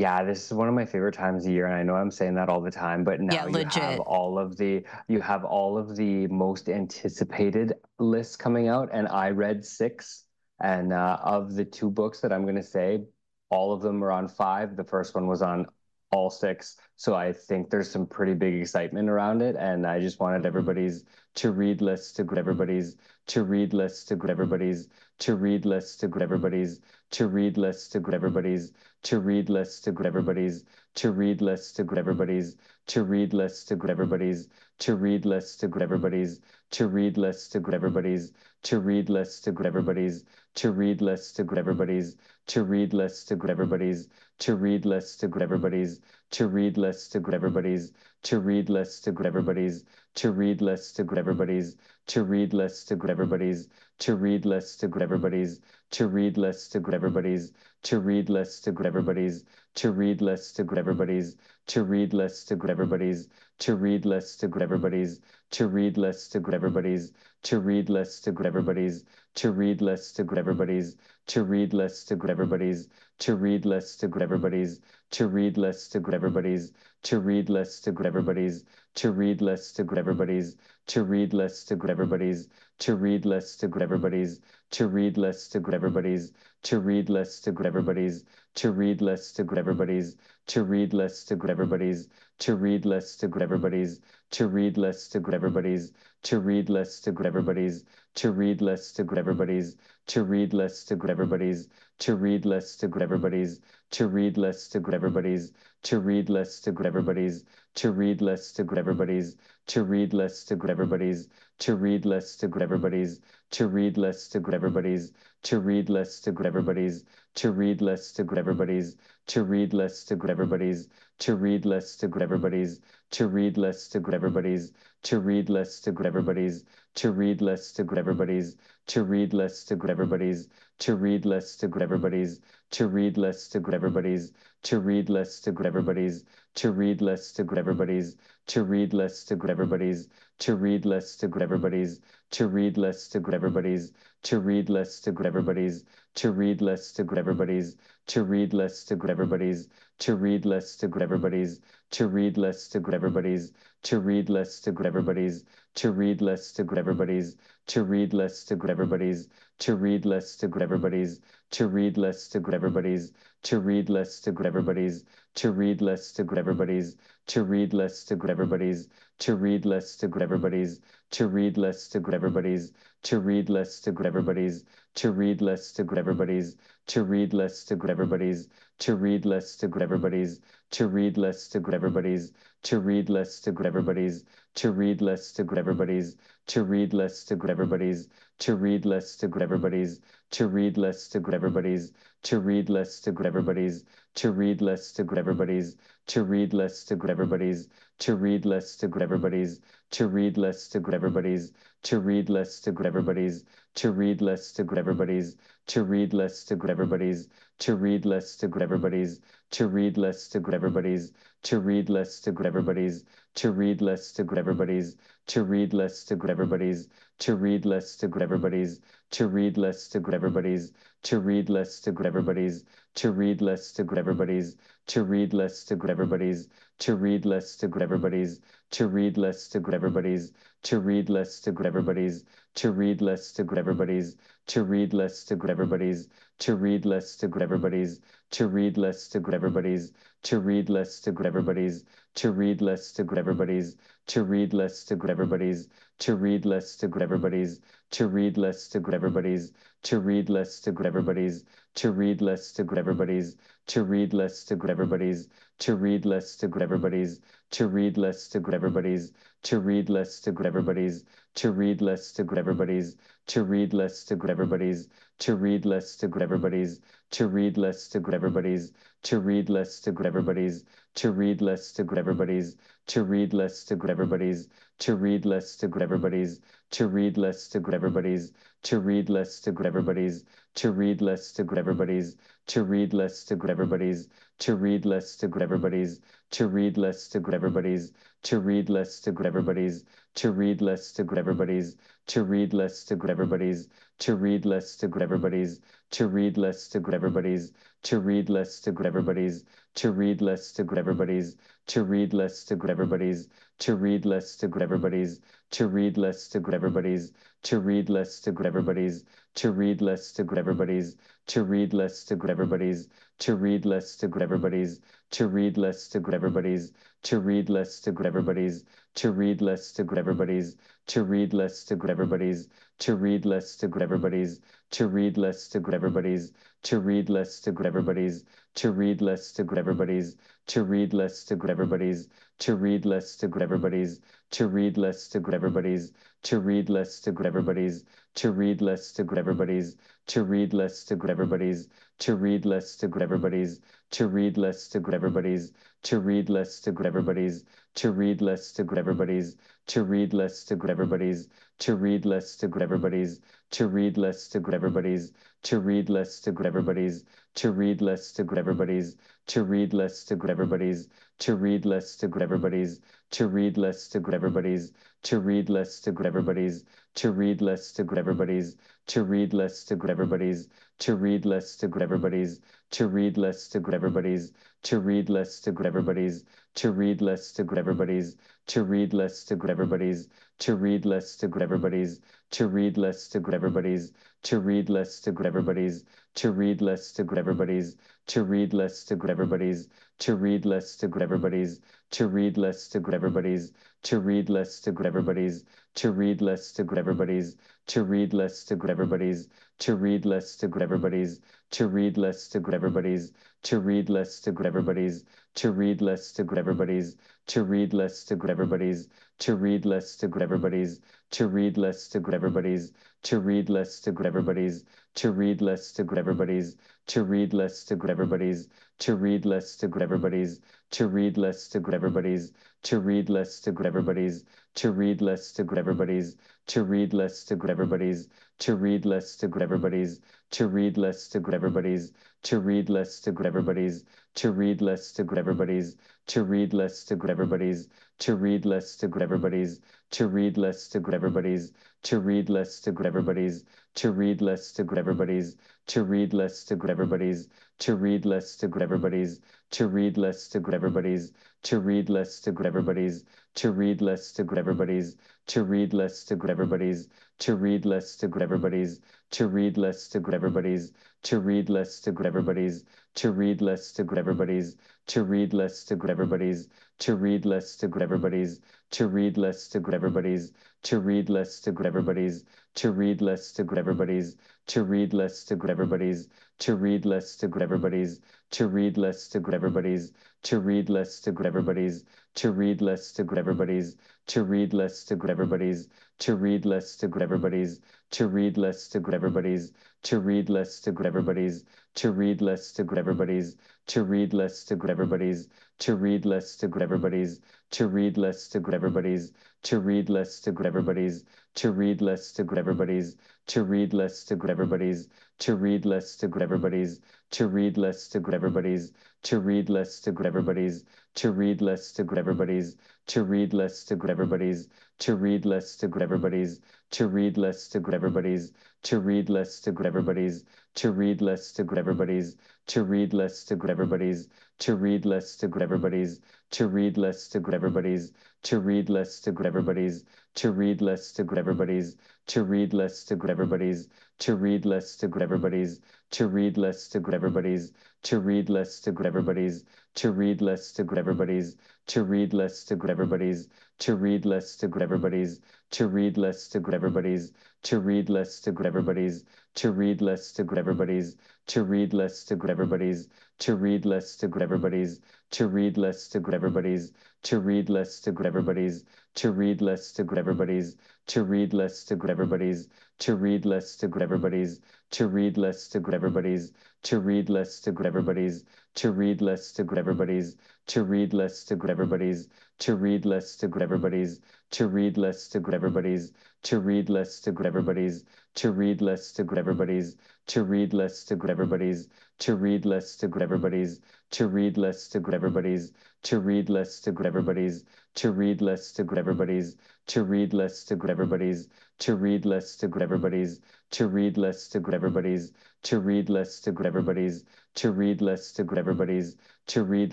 Yeah, 0.00 0.24
this 0.24 0.46
is 0.46 0.52
one 0.52 0.66
of 0.66 0.74
my 0.74 0.84
favorite 0.84 1.14
times 1.14 1.44
of 1.44 1.46
the 1.46 1.52
year, 1.52 1.66
and 1.66 1.76
I 1.76 1.84
know 1.84 1.94
I'm 1.94 2.10
saying 2.10 2.34
that 2.34 2.48
all 2.48 2.60
the 2.60 2.72
time, 2.72 3.04
but 3.04 3.20
now 3.20 3.34
Yeah, 3.34 3.46
you 3.46 3.52
legit. 3.52 3.72
have 3.74 4.00
all 4.00 4.36
of 4.36 4.56
the 4.56 4.82
you 5.06 5.20
have 5.20 5.44
all 5.44 5.78
of 5.78 5.94
the 5.94 6.26
most 6.26 6.68
anticipated 6.68 7.74
lists 8.00 8.34
coming 8.34 8.66
out, 8.66 8.88
and 8.92 9.06
I 9.06 9.30
read 9.30 9.64
six, 9.64 10.24
and 10.60 10.92
uh, 10.92 11.18
of 11.22 11.54
the 11.54 11.64
two 11.64 11.90
books 11.90 12.20
that 12.20 12.32
I'm 12.32 12.42
going 12.42 12.56
to 12.56 12.62
say, 12.62 13.04
all 13.50 13.72
of 13.72 13.82
them 13.82 14.02
are 14.02 14.12
on 14.12 14.28
five. 14.28 14.76
The 14.76 14.84
first 14.84 15.14
one 15.14 15.26
was 15.26 15.42
on 15.42 15.66
all 16.10 16.30
six, 16.30 16.76
so 16.96 17.14
I 17.14 17.32
think 17.32 17.70
there's 17.70 17.90
some 17.90 18.06
pretty 18.06 18.34
big 18.34 18.54
excitement 18.54 19.08
around 19.08 19.42
it, 19.42 19.56
and 19.56 19.86
I 19.86 20.00
just 20.00 20.20
wanted 20.20 20.46
everybody's 20.46 21.04
to 21.36 21.52
read 21.52 21.80
lists 21.82 22.12
to 22.14 22.26
everybody's 22.36 22.96
to 23.26 23.42
read 23.42 23.74
lists 23.74 24.04
to 24.06 24.18
everybody's 24.28 24.88
to 25.18 25.34
read 25.36 25.64
lists 25.64 25.96
to 25.98 26.10
everybody's 26.20 26.80
to 27.10 27.26
read 27.26 27.56
lists 27.56 27.88
to 27.90 28.02
everybody's 28.12 28.72
to 29.02 29.18
read 29.20 29.50
lists 29.50 29.80
to 29.82 29.94
everybody's 30.06 30.64
to 30.94 31.10
read 31.12 31.40
lists 31.42 31.72
to 31.74 31.86
everybody's 31.96 32.56
to 32.86 33.02
read 33.04 33.32
lists 33.32 33.64
to 33.64 33.78
everybody's 33.88 34.48
to 34.78 34.94
read 34.96 35.24
lists 35.24 35.56
to 35.56 35.70
everybody's 35.80 36.40
to 36.70 36.86
read 36.86 37.16
lists 37.16 37.48
to 37.48 37.62
everybody's 37.74 38.32
to 38.62 38.78
read 38.78 39.08
lists 39.08 39.40
to 39.42 39.54
everybody's 39.66 40.24
to 40.54 40.70
read 40.70 41.00
lists 41.02 41.32
to 41.32 41.46
everybody's 41.56 42.16
to 42.46 42.62
read 42.62 42.92
lists 42.92 43.24
to 43.24 43.38
everybody's 43.48 44.08
to 44.38 44.56
read 44.56 44.84
lists 44.84 45.16
to 45.16 45.30
everybody's 45.40 46.00
to 46.30 46.48
read 46.48 46.76
lists 46.76 47.08
to 47.08 47.20
mm-hmm. 47.20 47.34
everybody's 47.34 47.92
to 48.22 48.40
read 48.40 48.68
lists 48.68 49.00
to 49.02 49.12
mm-hmm. 49.12 49.26
everybody's 49.26 49.84
to 50.14 50.32
read 50.32 50.60
lists 50.60 50.92
to 50.94 51.04
mm-hmm. 51.04 51.18
everybody's 51.18 51.76
to 52.06 52.22
read 52.24 52.52
lists 52.54 52.84
to 52.84 52.98
everybody's 53.08 53.68
to 53.98 54.14
read 54.16 54.44
lists 54.46 54.76
to 54.76 54.90
everybody's 55.00 55.60
to 55.90 56.06
read 56.08 56.36
lists 56.38 56.68
to 56.68 56.82
everybody's 56.92 57.52
to 57.82 58.00
read 58.00 58.28
lists 58.28 58.60
to 58.60 58.74
everybody's 58.84 59.44
to 59.74 59.92
read 59.92 60.20
lists 60.20 60.52
to 60.52 60.66
everybody's 60.76 61.36
to 61.66 61.82
read 61.84 62.12
lists 62.14 62.44
to 62.44 62.58
everybody's 62.68 63.28
to 63.58 63.74
read 63.76 64.04
lists 64.04 64.36
to 64.36 64.50
everybody's 64.60 65.20
to 65.50 65.68
read 65.68 65.96
lists 65.96 66.28
to 66.28 66.42
everybody's 66.52 67.12
to 67.42 67.58
read 67.60 67.88
lists 67.88 68.20
to 68.20 68.34
everybody's 68.46 69.04
to 69.30 69.50
read 69.50 69.80
lists 69.80 70.12
to 70.12 70.26
everybody's 70.36 70.96
to 71.26 71.42
read 71.42 71.72
lists 71.72 72.04
to 72.04 72.20
everybody's 72.28 72.88
to 73.18 73.34
read 73.36 73.64
lists 73.64 73.96
to 73.96 74.10
everybody's 74.20 74.80
to 75.10 75.26
read 75.28 75.56
lists 75.56 75.88
to 75.88 76.02
everybody's 76.12 76.72
to 77.02 77.18
read 77.20 77.48
lists 77.48 77.80
to 77.80 77.94
everybody's 78.04 78.64
to 78.96 79.12
read 79.12 79.40
lists 79.40 79.72
to 79.72 79.84
good 79.84 79.98
mm-hmm. 79.98 80.10
everybody's 80.10 80.56
to 80.86 81.04
read 81.04 81.32
lists 81.32 81.64
to 81.64 81.76
good 81.76 81.90
mm-hmm. 81.90 82.02
everybody's 82.02 82.48
to 82.78 82.96
read 82.96 83.24
lists 83.24 83.56
to 83.56 83.68
good 83.68 83.82
everybody's 83.82 84.40
to 84.70 84.86
read 84.88 85.16
lists 85.16 85.48
to 85.48 85.62
everybody's 85.72 86.32
to 86.62 86.78
read 86.80 87.08
lists 87.08 87.40
to 87.40 87.54
everybody's 87.64 88.24
to 88.54 88.72
read 88.72 89.00
lists 89.00 89.32
to 89.32 89.46
everybody's 89.56 90.16
to 90.46 90.62
read 90.64 90.92
lists 90.92 91.24
to 91.24 91.34
everybody's 91.48 92.08
to 92.38 92.56
read 92.56 92.84
lists 92.86 93.16
to 93.16 93.30
everybody's 93.40 94.00
to 94.30 94.48
read 94.48 94.76
lists 94.76 95.08
to 95.08 95.22
everybody's 95.32 95.92
to 96.22 96.38
read 96.40 96.68
lists 96.70 97.00
to 97.02 97.14
everybody's 97.24 97.84
to 98.14 98.30
read 98.30 98.60
lists 98.60 98.92
to 98.92 99.06
everybody's 99.16 99.76
to 99.98 100.14
read 100.14 100.52
lists 100.52 100.84
to 100.84 100.98
everybody's 101.08 101.70
to 102.00 102.16
read 102.16 102.44
lists 102.44 102.76
to 102.76 102.90
everybody's 103.00 103.60
to 103.90 104.06
read 104.08 104.36
lists 104.38 104.68
to 104.68 104.82
everybody's 104.92 105.52
to 105.82 105.98
read 105.98 106.28
lists 106.28 106.60
to 106.60 106.74
everybody's 106.84 107.44
to 107.74 107.90
read 107.92 108.20
lists 108.20 108.52
to 108.52 108.66
everybody's 108.76 109.36
to 109.66 109.82
read 109.82 110.12
lists 110.12 110.44
to 110.44 110.56
good 110.56 110.70
mm-hmm. 110.70 110.82
everybody's 110.82 111.28
to 111.58 111.76
read 111.76 112.04
lists 112.04 112.36
to 112.36 112.48
good 112.48 112.62
mm-hmm. 112.62 112.74
everybody's 112.74 113.20
to 113.50 113.68
read 113.68 113.96
lists 113.96 114.28
to 114.28 114.40
good 114.40 114.54
everybody's 114.54 115.12
to 115.42 115.60
read 115.60 115.88
lists 115.88 116.20
to 116.22 116.32
good 116.32 116.46
everybody's 116.46 117.04
to 117.34 117.52
read 117.52 117.80
lists 117.80 118.12
to 118.12 118.24
good 118.24 118.38
everybody's 118.38 118.96
to 119.26 119.42
read 119.44 119.72
lists 119.72 120.04
to 120.04 120.16
good 120.16 120.30
everybody's 120.30 120.88
to 121.20 121.36
read 121.36 121.64
lists 121.66 121.96
to 121.96 122.08
good 122.08 122.22
everybody's 122.22 122.80
to 123.10 123.28
read 123.28 123.58
lists 123.58 123.88
to 123.88 124.00
good 124.00 124.14
everybody's 124.14 124.72
to 125.04 125.20
read 125.20 125.48
lists 125.50 125.80
to 125.80 125.92
good 125.92 126.06
everybody's 126.06 126.64
to 126.94 127.12
read 127.12 127.40
lists 127.42 127.72
to 127.74 127.84
good 127.84 127.98
everybody's 127.98 128.56
to 128.88 129.04
read 129.04 129.32
lists 129.34 129.64
to 129.64 129.76
good 129.76 129.90
everybody's 129.90 130.48
to 130.80 130.96
read 130.96 131.26
lists 131.26 131.56
to 131.58 131.68
good 131.68 131.82
everybody's 131.82 132.40
to 132.80 132.90
read 132.90 133.16
lists 133.16 133.48
to 133.48 133.60
good 133.60 133.74
everybody's 133.74 134.32
to 134.62 134.78
read 134.80 135.08
lists 135.08 135.40
to 135.42 135.52
good 135.52 135.66
everybody's 135.66 136.24
to 136.54 136.70
read 136.72 137.00
lists 137.00 137.32
to 137.32 137.44
good 137.44 137.58
everybody's 137.58 138.16
to 138.46 138.62
read 138.64 138.92
lists 138.92 139.24
to 139.24 139.36
good 139.36 139.50
everybody's 139.50 140.08
to 140.38 140.56
read 140.56 140.84
lists 140.84 141.16
to 141.16 141.28
good 141.28 141.42
mm-hmm. 141.42 141.54
everybody's 141.54 142.00
to 142.30 142.46
read 142.48 142.76
lists 142.76 143.08
to 143.08 143.20
good 143.20 143.34
mm-hmm. 143.34 143.46
everybody's 143.46 143.92
to 144.26 144.40
read 144.40 144.68
lists 144.68 145.00
to 145.02 145.12
good 145.12 145.26
everybody's 145.26 145.84
to 146.16 146.32
read 146.32 146.60
lists 146.60 146.92
to 146.94 147.04
good 147.04 147.18
everybody's 147.18 147.76
to 148.08 148.24
read 148.24 148.52
lists 148.52 148.84
to 148.86 148.96
good 148.96 149.10
everybody's 149.10 149.68
to 150.00 150.16
read 150.16 150.44
lists 150.44 150.76
to 150.78 150.88
good 150.88 151.02
everybody's 151.04 151.60
to 151.92 152.08
read 152.08 152.36
lists 152.36 152.68
to 152.68 152.80
good 152.80 152.94
everybody's 152.94 153.52
to 153.84 154.00
read 154.00 154.28
lists 154.28 154.60
to 154.62 154.72
good 154.72 154.86
everybody's 154.88 155.44
to 155.76 155.92
read 155.92 156.20
lists 156.20 156.52
to 156.54 156.64
good 156.64 156.78
everybody's 156.80 157.36
to 157.68 157.84
read 157.84 158.12
lists 158.12 158.44
to 158.46 158.56
good 158.56 158.70
everybody's 158.70 159.28
to 159.60 159.76
read 159.76 160.04
lists 160.04 160.36
to 160.38 160.48
good 160.48 160.62
everybody's 160.62 161.20
to 161.52 161.68
read 161.68 161.96
lists 161.96 162.28
to 162.32 162.40
good 162.40 162.54
everybody's 162.54 163.12
to 163.44 163.60
read 163.60 163.88
lists 163.88 164.20
to 164.24 164.32
good 164.32 164.46
everybody's 164.48 165.04
to 165.36 165.52
read 165.52 165.80
lists 165.80 166.12
to 166.12 166.24
good 166.24 166.38
everybody's 166.38 166.96
to 167.26 167.44
read 167.44 167.72
lists 167.72 168.04
to 168.04 168.16
good 168.16 168.30
everybody's 168.30 168.88
to 169.18 169.36
read 169.36 169.64
lists 169.64 169.96
to 169.96 170.08
good 170.08 170.22
everybody's 170.22 170.80
to 171.12 171.26
read 171.28 171.56
lists 171.56 171.88
to 171.88 172.00
good 172.00 172.14
mm-hmm. 172.14 172.26
everybody's 172.26 172.72
to 173.02 173.20
read 173.20 173.48
lists 173.48 173.80
to 173.82 173.92
good 173.92 174.06
mm-hmm. 174.06 174.08
everybody's 174.08 174.64
to 174.96 175.12
read 175.12 175.40
lists 175.42 175.72
to 175.74 175.84
good 175.84 175.98
everybody's 175.98 176.56
to 176.88 177.04
read 177.04 177.32
lists 177.32 177.64
to 177.66 177.76
good 177.76 177.90
everybody's 177.90 178.48
to 178.78 178.96
read 178.96 179.24
lists 179.26 179.56
to 179.58 179.68
good 179.68 179.82
everybody's 179.82 180.40
to 180.72 180.88
read 180.88 181.16
lists 181.18 181.48
to 181.48 181.60
good 181.60 181.74
everybody's 181.74 182.32
to 182.64 182.80
read 182.80 183.10
lists 183.10 183.40
to 183.42 183.52
good 183.52 183.66
everybody's 183.66 184.24
to 184.56 184.72
read 184.72 185.02
lists 185.02 185.32
to 185.34 185.44
good 185.44 185.58
everybody's 185.58 186.16
to 186.48 186.64
read 186.64 186.92
lists 186.94 187.24
to 187.26 187.36
good 187.36 187.50
everybody's 187.50 188.08
to 188.38 188.56
read 188.56 188.84
lists 188.86 189.16
to 189.18 189.28
good 189.28 189.42
everybody's 189.42 190.00
to 190.30 190.46
read 190.48 190.76
lists 190.76 191.08
to 191.08 191.18
good 191.18 191.34
everybody's 191.34 191.92
to 192.22 192.40
read 192.40 192.70
lists 192.70 192.98
to 193.00 193.04
good 193.04 193.26
everybody's 193.26 193.84
to 194.16 194.30
read 194.32 194.62
lists 194.62 194.92
to 194.94 195.04
good 195.04 195.18
everybody's 195.18 195.76
to 196.08 196.22
read 196.24 196.52
lists 196.54 196.84
to 196.84 196.96
good 196.96 197.10
everybody's 197.10 197.68
to 197.98 198.14
read 198.16 198.44
lists 198.44 198.76
to 198.76 198.88
good 198.88 199.02
everybody's 199.02 199.60
to 199.90 200.06
read 200.08 200.36
lists 200.38 200.68
to 200.68 200.80
good 200.80 200.94
everybody's 200.94 201.52
to 201.86 202.00
read 202.00 202.28
lists 202.28 202.60
to 202.60 202.72
good 202.72 202.86
mm-hmm. 202.86 202.98
everybody's 202.98 203.44
to 203.74 203.92
read 203.92 204.20
lists 204.20 204.52
to 204.52 204.64
good 204.64 204.78
mm-hmm. 204.78 204.80
everybody's 204.80 205.36
to 205.66 205.82
read 205.84 206.12
lists 206.14 206.44
to 206.44 206.58
everybody's 206.68 207.28
to 207.58 207.76
read 207.76 208.04
lists 208.04 208.36
to 208.36 208.50
everybody's 208.60 209.20
to 209.50 209.66
read 209.68 209.96
lists 209.98 210.28
to 210.28 210.42
everybody's 210.52 211.12
to 211.42 211.60
read 211.60 211.88
lists 211.88 212.20
to 212.20 212.34
everybody's 212.44 213.04
to 213.34 213.52
read 213.52 213.80
lists 213.80 214.12
to 214.12 214.26
everybody's 214.36 214.96
to 215.26 215.42
read 215.44 215.72
lists 215.74 216.04
to 216.04 216.18
everybody's 216.28 216.88
to 217.18 217.36
read 217.36 217.64
lists 217.64 217.96
to 217.96 218.10
everybody's 218.20 218.80
to 219.10 219.28
read 219.28 219.56
lists 219.56 219.88
to 219.90 220.02
everybody's 220.12 220.72
to 221.02 221.18
read 221.20 221.48
lists 221.48 221.80
to 221.80 221.94
everybody's 222.06 222.62
to 222.90 223.10
read 223.10 223.40
lists 223.40 223.72
to 223.72 223.86
everybody's 223.96 224.56
to 224.86 225.02
read 225.02 225.32
lists 225.32 225.64
to 225.64 225.78
everybody's 225.88 226.48
to 226.78 226.94
read 226.96 227.24
lists 227.24 227.56
to 227.56 227.70
everybody's 227.80 228.40
to 228.70 228.86
read 228.88 229.16
lists 229.16 229.48
to 229.48 229.62
everybody's 229.72 230.32
to 230.62 230.78
read 230.80 231.08
lists 231.08 231.40
to 231.40 231.54
everybody's 231.64 232.24
to 232.56 232.72
read 232.72 233.00
lists 233.00 233.32
to 233.32 233.44
good 233.44 233.58
mm-hmm. 233.58 233.70
everybody's 233.70 234.16
to 234.46 234.64
read 234.64 234.92
lists 234.92 235.24
to 235.24 235.36
good 235.36 235.50
mm-hmm. 235.50 235.62
everybody's 235.62 236.08
to 236.38 236.56
read 236.56 236.84
lists 236.84 237.16
to 237.16 237.28
good 237.28 237.42
everybody's 237.42 238.00
to 238.30 238.46
read 238.48 238.76
lists 238.76 239.08
to 239.08 239.22
everybody's 239.32 239.92
to 240.22 240.38
read 240.40 240.68
lists 240.68 241.00
to 241.00 241.14
everybody's 241.24 241.84
to 242.14 242.32
read 242.32 242.60
lists 242.60 242.92
to 242.92 243.06
everybody's 243.16 243.76
to 244.06 244.22
read 244.24 244.52
lists 244.52 244.84
to 244.84 244.94
everybody's 245.08 245.68
to 245.98 246.16
read 246.16 246.44
lists 246.46 246.76
to 246.76 246.90
everybody's 247.00 247.60
to 247.90 248.08
read 248.08 248.36
lists 248.36 248.68
to 248.68 248.82
everybody's 248.92 249.52
to 249.82 249.98
read 250.00 250.28
lists 250.30 250.62
to 250.62 250.74
everybody's 250.84 251.44
to 251.72 251.92
read 251.92 252.20
lists 252.20 252.52
to 252.52 252.66
everybody's 252.76 253.36
to 253.58 253.74
read 253.74 254.12
lists 254.12 254.44
to 254.44 254.58
everybody's 254.68 255.30
to 255.60 255.76
read 255.76 256.04
lists 256.04 256.36
to 256.36 256.50
everybody's 256.62 257.20
to 257.50 257.66
read 257.68 257.96
lists 257.96 258.28
to 258.28 258.42
everybody's 258.52 259.12
to 259.42 259.58
read 259.58 259.88
lists 259.88 260.20
to 260.20 260.34
everybody's 260.44 261.04
to 261.34 261.50
read 261.52 261.80
lists 261.80 262.12
to 262.12 262.26
everybody's 262.36 262.96
to 263.26 263.42
read 263.42 263.72
lists 263.72 264.04
to 264.04 264.16
good 264.16 264.30
mm-hmm. 264.30 264.42
everybody's 264.42 264.88
to 265.18 265.36
read 265.36 265.64
lists 265.64 265.96
to 265.96 266.08
good 266.08 266.22
mm-hmm. 266.22 266.34
everybody's 266.34 266.80
to 267.10 267.28
read 267.28 267.56
lists 267.56 267.88
to 267.90 268.00
good 268.00 268.14
everybody's 268.14 268.72
to 269.02 269.20
read 269.20 269.48
lists 269.48 269.80
to 269.80 269.94
everybody's 270.04 270.64
to 270.94 271.12
read 271.12 271.40
lists 271.40 271.72
to 271.74 271.86
everybody's 271.96 272.56
to 272.86 273.02
read 273.04 273.32
lists 273.32 273.64
to 273.64 273.78
everybody's 273.88 274.48
to 274.78 274.96
read 274.96 275.24
lists 275.24 275.56
to 275.56 275.70
everybody's 275.80 276.40
to 276.70 276.88
read 276.88 277.16
lists 277.18 277.48
to 277.48 277.62
everybody's 277.74 278.32
to 278.62 278.80
read 278.80 279.08
lists 279.10 279.40
to 279.40 279.54
everybody's 279.64 280.24
to 280.54 280.70
read 280.72 281.00
lists 281.00 281.32
to 281.32 281.46
everybody's 281.56 282.16
to 282.46 282.62
read 282.64 282.92
lists 282.92 283.24
to 283.24 283.38
everybody's 283.48 284.08
to 284.38 284.56
read 284.56 284.86
lists 284.86 285.16
to 285.18 285.30
everybody's 285.40 286.00
to 286.32 286.48
read 286.48 286.76
lists 286.76 287.08
to 287.08 287.22
everybody's 287.34 287.92
to 288.22 288.38
read 288.40 288.68
lists 288.68 289.00
to 289.00 289.14
everybody's 289.24 289.84
to 290.14 290.30
read 290.32 290.60
lists 290.60 290.92
to 290.92 291.06
everybody's 291.16 291.76
to 292.06 292.22
read 292.24 292.52
lists 292.52 292.84
to 292.84 292.98
everybody's 293.08 293.68
to 293.98 294.16
read 294.16 294.44
lists 294.44 294.76
to 294.76 294.88
good 294.88 295.02
mm-hmm. 295.02 295.14
everybody's 295.14 295.60
to 295.90 296.06
read 296.06 296.36
lists 296.36 296.68
to 296.68 296.80
good 296.80 296.94
mm-hmm. 296.94 297.06
everybody's 297.06 297.52
to 297.86 298.00
read 298.00 298.28
lists 298.28 298.60
to 298.62 298.72
good 298.72 298.86
everybody's 298.86 299.44
to 299.76 299.92
read 299.92 300.20
lists 300.20 300.52
to 300.54 300.64
good 300.64 300.78
everybody's 300.78 301.36
to 301.68 301.84
read 301.84 302.12
lists 302.12 302.44
to 302.46 302.56
good 302.56 302.70
everybody's 302.70 303.28
to 303.60 303.76
read 303.76 304.04
lists 304.04 304.36
to 304.38 304.48
good 304.48 304.62
everybody's 304.64 305.20
to 305.52 305.68
read 305.68 305.96
lists 305.96 306.28
to 306.28 306.40
good 306.40 306.54
everybody's 306.54 307.12
to 307.44 307.60
read 307.60 307.88
lists 307.88 308.20
to 308.22 308.32
good 308.32 308.46
everybody's 308.48 309.04
to 309.36 309.52
read 309.52 309.80
lists 309.80 310.12
to 310.14 310.24
good 310.24 310.38
everybody's 310.40 310.96
to 311.28 311.44
read 311.44 311.72
lists 311.72 312.04
to 312.06 312.16
good 312.16 312.30
everybody's 312.30 312.88
to 313.20 313.36
read 313.36 313.64
lists 313.64 313.96
to 313.98 314.08
good 314.08 314.22
everybody's 314.22 314.80
to 315.12 315.28
read 315.28 315.56
lists 315.56 315.88
to 315.92 316.00
good 316.00 316.14
everybody's 316.14 316.72
to 317.04 317.20
read 317.20 317.48
lists 317.48 317.82
to 317.82 317.92
good 317.92 318.06
everybody's 318.08 318.64
to 318.96 319.12
read 319.12 319.40
lists 319.40 319.72
to 319.72 319.84
good 319.84 319.98
everybody's 319.98 320.56
to 320.86 321.04
read 321.04 321.32
lists 321.32 321.64
to 321.64 321.76
good 321.76 321.90
everybody's 321.90 322.48
to 322.78 322.96
read 322.96 323.24
lists 323.24 323.56
to 323.56 323.68
good 323.68 323.82
everybody's 323.82 324.40
to 324.72 324.86
read 324.88 325.16
lists 325.16 325.48
to 325.48 325.60
good 325.60 325.74
mm-hmm. 325.74 325.86
everybody's 325.86 326.32
to 326.62 326.80
read 326.80 327.08
lists 327.08 327.40
to 327.42 327.52
good 327.52 327.66
mm-hmm. 327.66 327.68
everybody's 327.68 328.24
to 328.56 328.72
read 328.72 329.00
lists 329.00 329.32
to 329.34 329.46
everybody's 329.56 330.16
to 330.48 330.64
read 330.64 330.92
lists 330.92 331.24
to 331.24 331.38
everybody's 331.48 332.08
to 332.38 332.56
read 332.56 332.84
lists 332.84 333.16
to 333.18 333.30
everybody's 333.40 334.00
to 334.32 334.48
read 334.48 334.76
lists 334.76 335.08
to 335.08 335.22
everybody's 335.32 335.92
to 336.24 336.40
read 336.40 336.68
lists 336.68 337.00
to 337.02 337.14
everybody's 337.24 337.84
to 338.14 338.32
read 338.32 338.60
lists 338.62 338.92
to 338.94 339.06
everybody's 339.16 339.76
to 340.06 340.22
read 340.24 340.52
lists 340.54 340.84
to 340.86 340.98
everybody's 341.08 341.68
to 341.98 342.16
read 342.16 342.44
lists 342.44 342.76
to 342.76 342.90
everybody's 343.00 343.60
to 343.90 344.06
read 344.08 344.36
lists 344.36 344.68
to 344.68 344.82
everybody's 344.94 345.52
to 345.82 346.00
read 346.00 346.28
lists 346.28 346.60
to 346.60 346.74
everybody's 346.84 347.44
to 347.76 347.90
read 347.90 348.20
lists 348.22 348.54
to 348.54 348.66
everybody's 348.76 349.36
to 349.66 349.82
read 349.84 350.12
lists 350.12 350.44
to 350.44 350.58
everybody's 350.68 351.28
to 351.58 351.74
read 351.76 352.04
lists 352.04 352.36
to 352.36 352.50
everybody's 352.60 353.20
to 353.50 353.66
read 353.68 353.96
lists 353.98 354.28
to 354.28 354.42
everybody's 354.52 355.12
to 355.46 355.60
read 355.60 355.88
lists 355.88 356.20
to 356.20 356.32
good 356.32 356.46
mm-hmm. 356.46 356.58
everybody's 356.58 357.04
to 357.34 357.52
read 357.52 357.80
lists 357.80 358.12
to 358.12 358.24
good 358.24 358.38
mm-hmm. 358.38 358.50
everybody's 358.50 358.96
to 359.26 359.44
read 359.44 359.72
lists 359.72 360.04
to 360.04 360.16
good 360.16 360.30
mm-hmm. 360.30 360.42
everybody's 360.42 360.88
to 361.18 361.36
read 361.36 361.64
lists 361.64 361.96
to 361.96 362.10
everybody's 362.20 362.80
to 363.10 363.26
read 363.28 363.56
lists 363.56 363.88
to 363.88 364.02
everybody's 364.12 364.72
to 365.02 365.18
read 365.20 365.48
lists 365.48 365.80
to 365.80 365.94
everybody's 366.04 366.64
to 366.94 367.12
read 367.12 367.40
lists 367.40 367.72
to 367.72 367.86
everybody's 367.96 368.56
to 368.86 369.02
read 369.04 369.32
lists 369.32 369.64
to 369.64 369.78
everybody's 369.88 370.48
to 370.78 370.96
read 370.96 371.24
lists 371.24 371.56
to 371.56 371.70
everybody's 371.80 372.40
to 372.70 372.88
read 372.88 373.16
lists 373.16 373.48
to 373.48 373.62
everybody's 373.72 374.32
to 374.62 374.78
read 374.80 375.08
lists 375.08 375.42
to 375.42 375.54
everybody's 375.64 376.22
to 376.52 376.70
read 376.70 377.00
lists 377.00 377.32
to 377.32 377.46
everybody's 377.56 378.16
to 378.46 378.62
read 378.62 378.92
lists 378.92 379.24
to 379.24 379.38
everybody's 379.48 380.08
to 380.38 380.56
read 380.56 380.84
lists 380.84 381.16
to 381.16 381.30
everybody's 381.40 382.00
to 382.30 382.46
read 382.48 382.76
lists 382.76 383.08
to 383.08 383.22
everybody's 383.32 383.92
to 384.22 384.38
read 384.40 384.68
lists 384.68 385.00
to 385.00 385.14
everybody's 385.24 385.84
to 386.16 386.32
read 386.32 386.60
lists 386.60 386.92
to 386.92 387.04
good 387.04 387.18
mm-hmm. 387.18 387.30
everybody's 387.30 387.76
to 388.06 388.24
read 388.24 388.52
lists 388.52 388.84
to 388.84 388.96
good 388.96 389.10
mm-hmm. 389.10 389.22
everybody's 389.22 389.68
to 389.98 390.16
read 390.16 390.44
lists 390.44 390.76
to 390.76 390.88
good 390.88 391.02
mm-hmm. 391.02 391.14
everybody's 391.14 391.60
to 391.90 392.08
read 392.08 392.36
lists 392.36 392.68
to 392.68 392.80
good 392.80 392.94
everybody's 392.94 393.52
to 393.82 394.00
read 394.00 394.28
lists 394.28 394.60
to 394.62 394.72
good 394.72 394.86
everybody's 394.86 395.44
to 395.74 395.92
read 395.92 396.20
lists 396.20 396.52
to 396.52 396.64
good 396.64 396.78
everybody's 396.78 397.36
to 397.66 397.82
read 397.84 398.12
lists 398.12 398.44
to 398.44 398.56
good 398.56 398.70
everybody's 398.70 399.28
to 399.60 399.76
read 399.76 400.04
lists 400.04 400.36
to 400.36 400.48
good 400.48 400.62
everybody's 400.62 401.20
to 401.50 401.68
read 401.68 401.96
lists 401.98 402.28
to 402.28 402.40
good 402.40 402.54
everybody's 402.54 403.12
to 403.42 403.60
read 403.60 403.88
lists 403.90 404.20
to 404.20 404.32
good 404.32 404.46
everybody's 404.46 405.04
to 405.34 405.52
read 405.52 405.80
lists 405.82 406.12
to 406.12 406.24
good 406.24 406.38
everybody's 406.38 406.96
to 407.28 407.44
read 407.44 407.72
lists 407.72 408.04
to 408.04 408.14
good 408.16 408.30
everybody's 408.30 408.88
to 409.20 409.36
read 409.36 409.64
lists 409.66 409.96
to 409.98 410.08
good 410.08 410.22
everybody's 410.22 410.80
to 411.12 411.28
read 411.28 411.56
lists 411.56 411.88
to 411.88 412.00
good 412.00 412.14
everybody's 412.14 412.72
to 413.02 413.18
read 413.20 413.48
lists 413.48 413.80
to 413.80 413.92
good 413.92 414.06
everybody's 414.06 414.64
to 414.94 415.12
read 415.12 415.40
lists 415.40 415.72
to 415.72 415.84
good 415.84 415.98
everybody's 415.98 416.56
to 416.86 417.02
read 417.02 417.32
lists 417.32 417.64
to 417.64 417.76
good 417.76 417.90
mm-hmm. 417.90 418.02
everybody's 418.02 418.48
to 418.78 418.96
read 418.96 419.24
lists 419.24 419.56
to 419.56 419.68
good 419.68 419.82
mm-hmm. 419.82 419.94
everybody's 419.94 420.40
to 420.70 420.86
read 420.88 421.16
lists 421.16 421.48
to 421.48 421.60
good 421.60 421.74
mm-hmm. 421.74 421.86
everybody's 421.86 422.32
to 422.66 422.80
read 422.80 423.08
lists 423.08 423.40
to 423.42 423.52
good 423.52 423.66
everybody's 423.66 424.24
to 424.56 424.72
read 424.72 425.00
lists 425.00 425.32
to 425.34 425.44
good 425.44 425.58
everybody's 425.58 426.16
to 426.48 426.64
read 426.64 426.92
lists 426.92 427.24
to 427.26 427.36
good 427.36 427.50
everybody's 427.50 428.08
to 428.40 428.56
read 428.56 428.84
lists 428.84 429.16
to 429.18 429.28
good 429.28 429.42
everybody's 429.42 430.00
to 430.30 430.48
read 430.48 430.76
lists 430.76 431.08
to 431.08 431.20
good 431.20 431.34
everybody's 431.34 431.92
to 432.24 432.40
read 432.40 432.68
lists 432.70 433.00
to 433.02 433.12
good 433.12 433.26
everybody's 433.26 433.84
to 434.16 434.32
read 434.32 434.60
lists 434.62 434.92
to 434.94 435.04
good 435.04 435.18
everybody's 435.18 435.76
to 436.08 436.24
read 436.24 436.52
lists 436.52 436.84
to 436.86 436.96
good 436.96 437.10
everybody's 437.10 437.68
to 438.00 438.16
read 438.16 438.44
lists 438.44 438.76
to 438.78 438.88
good 438.88 439.02
everybody's 439.02 439.60
to 439.92 440.08
read 440.08 440.36
lists 440.36 440.68
to 440.68 440.80
good 440.80 440.94
everybody's 440.94 441.52
to 441.84 442.00
read 442.00 442.28
lists 442.28 442.60
to 442.62 442.72
good 442.72 442.86
everybody's 442.86 443.44
to 443.76 443.90
read 443.92 444.20
lists 444.20 444.52
to 444.52 444.64
good 444.64 444.78
everybody's 444.78 445.36
to 445.68 445.84
read 445.84 446.12
lists 446.12 446.44
to 446.44 446.56
good 446.56 446.70
everybody's 446.70 447.28
to 447.58 447.76
read 447.76 448.04
lists 448.04 448.36
to 448.36 448.48
good 448.48 448.62
mm-hmm. 448.62 448.74
everybody's 448.74 449.20
to 449.50 449.66
read 449.68 449.96
lists 449.96 450.28
to 450.28 450.40
good 450.40 450.54
mm-hmm. 450.54 450.66
everybody's 450.66 451.12
to 451.42 451.60
read 451.60 451.88
lists 451.88 452.20
to 452.22 452.32
good 452.32 452.46
mm-hmm. 452.46 452.48
everybody's 452.48 453.04
to 453.36 453.52
read 453.52 453.80
lists 453.82 454.12
to 454.14 454.24
good 454.24 454.38
everybody's 454.38 454.96
to 455.28 455.44
read 455.44 455.72
lists 455.72 456.04
to 456.06 456.16
good 456.16 456.30
everybody's 456.30 456.88
to 457.20 457.36
read 457.36 457.64
lists 457.66 457.96
to 457.98 458.08
good 458.08 458.22
everybody's 458.22 458.80
to 459.12 459.28
read 459.28 459.56
lists 459.58 459.88
to 459.88 460.00
good 460.00 460.14
everybody's 460.14 460.72
to 461.04 461.20
read 461.20 461.48
lists 461.50 461.80
to 461.82 461.92
good 461.92 462.06
everybody's 462.06 462.64
to 462.96 463.12
read 463.12 463.42
lists 463.42 463.72
to 463.74 463.84
good 463.84 463.98
everybody's 463.98 464.56
to 464.88 465.04
read 465.04 465.32
lists 465.34 465.64
to 465.66 465.76
good 465.76 465.90
everybody's 465.90 466.48
to 466.78 466.96
read 466.96 467.24
lists 467.24 467.56
to 467.56 467.68
good 467.68 467.82
everybody's 467.82 468.40
to 468.70 468.86
read 468.88 469.16
lists 469.18 469.48
to 469.48 469.60
good 469.60 469.74
everybody's 469.74 470.32
to 470.62 470.78
read 470.80 471.08
lists 471.08 471.42
to 471.42 471.52
good 471.52 471.66
everybody's 471.66 472.24
to 472.54 472.70
read 472.72 473.00
lists 473.02 473.32
to 473.32 473.44
good 473.44 473.58
everybody's 473.58 474.16
to 474.46 474.62
read 474.64 474.92
lists 474.92 475.24
to 475.24 475.36
good 475.36 475.50
everybody's 475.50 476.08
to 476.38 476.54
read 476.56 476.84
lists 476.86 477.16
to 477.16 477.28
good 477.28 477.42
everybody's 477.42 478.00
to 478.30 478.48
read 478.48 478.76
lists 478.76 479.08
to 479.08 479.20
good 479.20 479.34
mm-hmm. 479.34 479.46
everybody's 479.46 479.92
to 480.22 480.40
read 480.40 480.68
lists 480.68 481.00
to 481.00 481.12
good 481.12 481.26
mm-hmm. 481.26 481.38
everybody's 481.38 481.84
to 482.14 482.32
read 482.32 482.60
lists 482.60 482.92
to 482.92 483.04
good 483.04 483.18
mm-hmm. 483.18 483.30
everybody's 483.30 483.76
to 484.06 484.22
read 484.24 484.52
lists 484.54 484.84
to 484.84 484.98
everybody's 485.08 485.68
to 485.98 486.16
read 486.16 486.44
lists 486.46 486.76
to 486.76 486.90
everybody's 487.00 487.60
to 487.90 488.06
read 488.08 488.36
lists 488.38 488.68
to 488.68 488.82
everybody's 488.92 489.52
to 489.82 490.00
read 490.00 490.28
lists 490.28 490.60
to 490.60 490.74
everybody's 490.84 491.44
to 491.74 491.92
read 491.92 492.20
lists 492.20 492.52
to 492.52 492.66
everybody's 492.76 493.36
to 493.66 493.82
read 493.84 494.12
lists 494.12 494.44
to 494.44 494.58
everybody's 494.68 495.28
to 495.58 495.76
read 495.76 496.04
lists 496.04 496.36
to 496.36 496.50
everybody's 496.60 497.20
to 497.50 497.66
read 497.68 497.96
lists 497.96 498.28
to 498.28 498.42
everybody's 498.52 499.12
to 499.42 499.58
read 499.60 499.88
lists 499.88 500.20
to 500.20 500.34
everybody's 500.46 501.02
to 501.34 501.50
read 501.50 501.80
lists 501.80 502.12
to 502.14 502.26
everybody's 502.36 502.96
to 503.26 503.42
read 503.44 503.72
lists 503.72 504.04
to 504.04 504.16
everybody's 504.28 504.88
to 505.18 505.34
read 505.36 505.64
lists 505.64 505.96
to 505.96 506.10
everybody's 506.20 506.80
to 507.10 507.26
read 507.28 507.56
lists 507.56 507.88
to 507.88 508.02
everybody's 508.12 508.72
to 509.06 509.20
read 509.20 509.48
lists 509.48 509.80
to 509.80 509.92
good 509.92 510.06
mm-hmm. 510.06 510.18
everybody's 510.18 510.64
to 510.94 511.12
read 511.12 511.40
lists 511.40 511.72
to 511.72 511.84
good 511.84 511.98
mm-hmm. 511.98 512.10
everybody's 512.10 512.56
to 512.86 513.04
read 513.04 513.32
lists 513.32 513.64
to 513.64 513.76
good 513.76 513.90
mm-hmm. 513.90 514.02
everybody's 514.02 514.48
to 514.78 514.96
read 514.96 515.24
lists 515.24 515.56
to 515.56 515.70
everybody's 515.80 516.40
to 516.70 516.86
read 516.88 517.16
lists 517.16 517.48
to 517.48 517.62
everybody's 517.72 518.32
to 518.62 518.78
read 518.80 519.08
lists 519.08 519.40
to 519.40 519.54
everybody's 519.64 520.24
to 520.54 520.72
read 520.72 521.00
lists 521.00 521.32
to 521.32 521.46
everybody's 521.56 522.16
to 522.46 522.62
read 522.64 522.92
lists 522.92 523.24
to 523.24 523.38
everybody's 523.48 524.08
to 524.38 524.56
read 524.56 524.84
lists 524.84 525.16
to 525.16 525.30
everybody's 525.40 526.00
to 526.30 526.48
read 526.48 526.76
lists 526.76 527.08
to 527.08 527.22
everybody's 527.32 527.92
to 528.22 528.38
read 528.40 528.68
lists 528.68 529.02
to 529.02 529.14
everybody's 529.24 529.82
to 530.12 530.30
read 530.30 530.60
lists 530.60 530.92
to 530.92 531.06
everybody's 531.16 531.76
to 532.06 532.22
read 532.22 532.52
lists 532.52 532.84
to 532.84 532.98
everybody's 533.08 533.68
to 533.98 534.16
read 534.16 534.44
lists 534.44 534.76
to 534.76 534.90
everybody's 535.00 535.60
to 535.90 536.06
read 536.06 536.36
lists 536.36 536.68
to 536.68 536.82
everybody's 536.92 537.52
to 537.82 537.98
read 538.00 538.28
lists 538.28 538.60
to 538.60 538.74
everybody's 538.84 539.44
to 539.76 539.92
read 539.92 540.20
lists 540.20 540.52
to 540.52 540.64
good 540.64 540.78
mm-hmm. 540.78 540.90
everybody's 540.90 541.36
to 541.66 541.84
read 541.84 542.12
lists 542.12 542.44
to 542.44 542.56
good 542.56 542.70
mm-hmm. 542.70 542.82
everybody's 542.82 543.28
to 543.58 543.76
read 543.76 544.04
lists 544.04 544.36
to 544.36 544.48
good 544.48 544.62
mm-hmm. 544.62 544.74
everybody's 544.74 545.20
to 545.50 545.68
read 545.68 545.96
lists 545.96 546.28
to 546.28 546.40
good 546.40 546.54
everybody's 546.54 547.12
to 547.42 547.60
read 547.60 547.88
lists 547.88 548.20
to 548.22 548.32
good 548.32 548.46
everybody's 548.46 549.04
to 549.34 549.52
read 549.52 549.80
lists 549.80 550.12
to 550.12 550.24
good 550.24 550.38
everybody's 550.38 550.96
to 551.26 551.42
read 551.44 551.72
lists 551.72 552.04
to 552.04 552.16
good 552.16 552.30
everybody's 552.30 552.88
to 553.20 553.36
read 553.36 553.64
lists 553.64 553.96
to 553.96 554.08
good 554.08 554.22
everybody's 554.22 554.80
to 555.10 555.28
read 555.28 555.56
lists 555.58 555.88
to 555.88 556.00
good 556.00 556.14
everybody's 556.14 556.72
to 557.04 557.20
read 557.20 557.48
lists 557.50 557.80
to 557.80 557.92
good 557.92 558.06
everybody's 558.06 558.64
to 558.94 559.12
read 559.12 559.40
lists 559.42 559.72
to 559.74 559.84
good 559.84 559.98
everybody's 559.98 560.56
to 560.88 561.04
read 561.04 561.32
lists 561.32 561.64
to 561.64 561.74
good 561.76 561.90
everybody's 561.90 562.48
to 562.80 562.96
read 562.96 563.24
lists 563.24 563.56
to 563.58 563.68
good 563.68 563.82
everybody's 563.82 564.40
to 564.72 564.88
read 564.88 565.16
lists 565.16 565.48
to 565.48 565.60
good 565.60 565.74
everybody's 565.74 566.32
to 566.62 566.78
read 566.80 567.08
lists 567.08 567.40
to 567.40 567.52
good 567.52 567.66
everybody's 567.66 568.24
to 568.54 568.72
read 568.72 569.00
lists 569.00 569.32
to 569.32 569.44
good 569.44 569.58
everybody's 569.58 570.16
to 570.46 570.62
read 570.62 570.92
lists 570.92 571.24
to 571.24 571.36
good 571.36 571.50
mm-hmm. 571.50 571.62
everybody's 571.62 572.08
to 572.38 572.56
read 572.56 572.84
lists 572.84 573.16
to 573.16 573.28
good 573.28 573.42
mm-hmm. 573.42 573.54
everybody's 573.54 574.00
to 574.30 574.46
read 574.46 574.76
lists 574.76 575.08
to 575.08 575.20
good 575.20 575.34
mm-hmm. 575.34 575.46
everybody's 575.46 575.92
to 576.26 576.40
read 576.40 576.68
lists 576.68 577.00
to 577.02 577.12
good 577.12 577.26
everybody's 577.26 577.84
to 578.16 578.32
read 578.32 578.60
lists 578.60 578.92
to 578.94 579.04
good 579.04 579.18
everybody's 579.18 579.76
to 580.08 580.24
read 580.24 580.52
lists 580.52 580.84
to 580.86 580.96
good 580.96 581.10
everybody's 581.10 581.68
to 582.00 582.16
read 582.16 582.44
lists 582.44 582.76
to 582.78 582.88
good 582.88 583.02
everybody's 583.02 583.60
to 583.92 584.08
read 584.08 584.36
lists 584.36 584.68
to 584.68 584.80
good 584.80 584.94
everybody's 584.94 585.52
to 585.84 586.00
read 586.00 586.28
lists 586.30 586.60
to 586.62 586.72
good 586.72 586.86
everybody's 586.86 587.44
to 587.76 587.92
read 587.92 588.20
lists 588.22 588.52
to 588.54 588.64
good 588.64 588.78
everybody's 588.78 589.36
to 589.68 589.84
read 589.84 590.12
lists 590.12 590.44
to 590.46 590.56
good 590.56 590.70
everybody's 590.70 591.28
to 591.60 591.76
read 591.76 592.04
lists 592.04 592.36
to 592.38 592.48
good 592.48 592.62
everybody's 592.62 593.20
to 593.52 593.68
read 593.68 593.96
lists 593.96 594.28
to 594.28 594.40
good 594.40 594.54
everybody's 594.54 595.12
to 595.44 595.60
read 595.60 595.88
lists 595.88 596.20
to 596.22 596.32
good 596.32 596.46
everybody's 596.46 597.04
to 597.36 597.50
read 597.52 597.80
lists 597.80 598.12
to 598.12 598.24
good 598.24 598.38
everybody's 598.38 598.96
to 599.26 599.44
read 599.44 599.72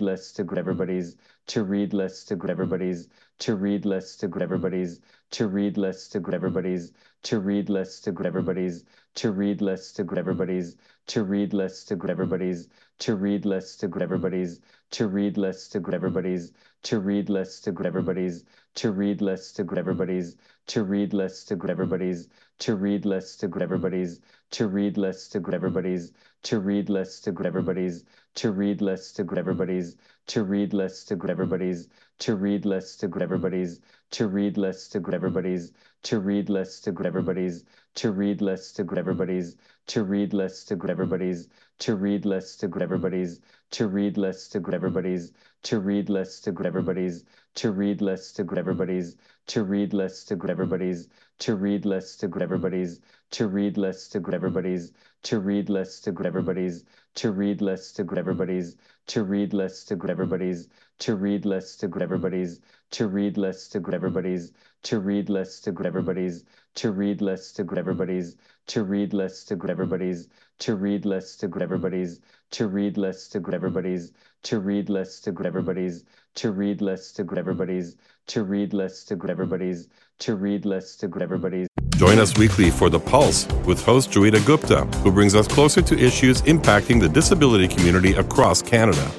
lists 0.00 0.32
to 0.32 0.44
good 0.44 0.58
everybody's 0.58 1.16
to 1.46 1.64
read 1.64 1.92
lists 1.92 2.24
to 2.24 2.36
good 2.36 2.50
mm-hmm. 2.50 2.62
everybody's 2.62 3.08
to 3.38 3.54
read 3.54 3.84
lists 3.84 4.16
to 4.16 4.28
good 4.28 4.42
mm-hmm. 4.42 4.54
everybody's 4.54 5.00
to 5.30 5.48
read 5.48 5.76
lists 5.76 6.08
to 6.10 6.20
good 6.20 6.34
mm-hmm. 6.34 6.36
everybody's 6.36 6.92
to 7.24 7.40
read 7.40 7.68
lists 7.68 8.00
to 8.02 8.14
everybody's 8.24 8.84
to 9.16 9.32
read 9.32 9.60
lists 9.60 9.92
to 9.92 10.06
everybody's 10.16 10.76
to 11.06 11.24
read 11.24 11.52
lists 11.54 11.84
to 11.86 11.98
everybody's 12.08 12.68
to 13.00 13.16
read 13.16 13.44
lists 13.44 13.76
to 13.76 13.90
everybody's 14.00 14.60
to 14.92 15.08
read 15.08 15.36
lists 15.36 15.68
to 15.70 15.82
everybody's 15.92 16.52
to 16.82 17.00
read 17.00 17.28
lists 17.30 17.60
to 17.62 17.74
everybody's 17.84 18.44
to 18.74 18.90
read 18.92 19.20
lists 19.22 19.52
to 19.52 19.66
everybody's 19.76 20.36
to 20.66 20.84
read 20.84 21.12
lists 21.12 21.44
to 21.44 21.58
everybody's 21.68 22.28
to 22.58 22.74
read 22.74 23.04
lists 23.04 23.36
to 23.36 23.50
everybody's 23.62 24.20
to 24.50 24.68
read 24.68 24.96
lists 24.96 25.30
to 25.30 25.42
everybody's 25.52 26.12
to 26.42 26.58
read 26.58 26.88
lists 26.88 27.20
to 27.20 27.34
everybody's 27.44 28.04
to 28.34 28.50
read 28.52 28.80
lists 28.80 29.12
to 29.12 29.26
everybody's 29.36 29.96
to 30.26 30.42
read 30.44 30.72
lists 30.74 31.04
to 31.04 31.18
everybody's 31.28 31.88
to 32.18 32.36
read 32.36 32.64
lists 32.64 32.96
to 32.96 33.08
good 33.08 33.22
mm-hmm. 33.22 33.34
everybody's 33.34 33.80
to 34.10 34.28
read 34.28 34.56
lists 34.56 34.88
to 34.90 35.00
mm-hmm. 35.12 35.14
everybody's 35.14 35.72
to 36.02 36.20
read 36.20 36.48
lists 36.48 36.80
to 36.80 36.92
mm-hmm. 37.06 37.06
everybody's 37.08 37.64
to 37.94 38.10
read 38.12 38.40
lists 38.42 38.72
to 38.72 38.86
everybody's 38.96 39.56
to 39.86 40.04
read 40.04 40.32
lists 40.34 40.64
to 40.64 40.78
everybody's 40.88 41.48
to 41.78 41.94
read 41.96 42.24
lists 42.26 42.56
to 42.56 42.70
everybody's 42.80 43.40
to 43.70 43.88
read 43.88 44.16
lists 44.16 44.48
to 44.48 44.62
everybody's 44.72 45.32
to 45.62 45.80
read 45.80 46.08
lists 46.08 46.40
to 46.40 46.54
everybody's 46.64 47.24
to 47.54 47.70
read 47.72 48.00
lists 48.00 48.32
to 48.32 48.46
everybody's 48.56 49.16
to 49.46 49.64
read 49.64 49.92
lists 49.92 50.24
to 50.24 50.38
everybody's 50.48 51.08
to 51.38 51.54
read 51.56 51.84
lists 51.84 52.16
to 52.16 52.30
everybody's 52.40 53.00
to 53.30 53.48
read 53.48 53.76
lists 53.76 54.08
to 54.08 54.22
everybody's 54.34 54.90
to 55.22 55.38
read 55.38 55.68
lists 55.68 56.00
to 56.02 56.14
everybody's 56.24 56.84
to 57.14 57.30
read 57.32 57.60
lists 57.60 57.92
to 57.92 58.06
everybody's 58.16 58.76
to 59.06 59.22
read 59.24 59.52
lists 59.52 59.84
to 59.84 59.98
everybody's 60.08 60.68
to 60.98 61.14
read 61.16 61.44
lists 61.44 61.76
to 61.76 61.90
everybody's 62.00 62.60
to 62.94 63.08
read 63.08 63.36
lists 63.36 63.68
to 63.70 63.82
everybody's 63.92 64.52
to 64.84 65.00
read 65.00 65.28
lists 65.28 65.60
to 65.62 65.74
everybody's 65.84 66.44
to 66.76 66.92
read 66.92 67.20
lists 67.20 67.52
to 67.52 67.66
everybody's 67.76 68.36
to 68.68 68.84
read 68.84 69.12
lists 69.12 69.44
to 69.46 69.58
everybody's 69.68 70.28
to 70.60 70.76
read 70.76 71.04
lists 71.04 71.34
to 71.34 71.50
everybody's 71.60 72.20
to 72.52 72.68
read 72.68 72.96
lists 72.96 73.28
to 73.30 73.42
everybody's 73.52 74.12
to 74.44 74.60
read 74.60 74.88
lists 74.88 75.20
to 75.22 75.34
everybody's 75.44 76.04
to 76.36 76.52
read 76.52 76.80
lists 76.80 77.12
to 77.12 77.26
everybody's 77.36 77.96
to 78.28 78.44
read 78.44 78.72
lists 78.72 79.04
to 79.06 79.18
everybody's 79.28 79.88
to 80.20 80.36
read 80.36 80.64
lists 80.64 80.96
to 80.96 81.10
everybody's 81.20 81.66
Join 81.96 82.20
us 82.20 82.38
weekly 82.38 82.70
for 82.70 82.90
The 82.90 83.00
Pulse 83.00 83.48
with 83.66 83.84
host 83.84 84.10
Joeita 84.10 84.44
Gupta, 84.46 84.84
who 85.02 85.10
brings 85.10 85.34
us 85.34 85.48
closer 85.48 85.82
to 85.82 85.98
issues 85.98 86.42
impacting 86.42 87.00
the 87.00 87.08
disability 87.08 87.66
community 87.66 88.12
across 88.14 88.62
Canada. 88.62 89.10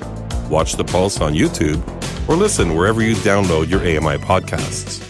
Watch 0.50 0.74
The 0.76 0.84
Pulse 0.86 1.20
on 1.20 1.34
YouTube 1.34 1.82
or 2.28 2.36
listen 2.36 2.76
wherever 2.76 3.02
you 3.02 3.16
download 3.16 3.70
your 3.70 3.80
AMI 3.82 4.18
podcasts. 4.24 5.02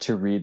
to 0.00 0.16
read 0.16 0.42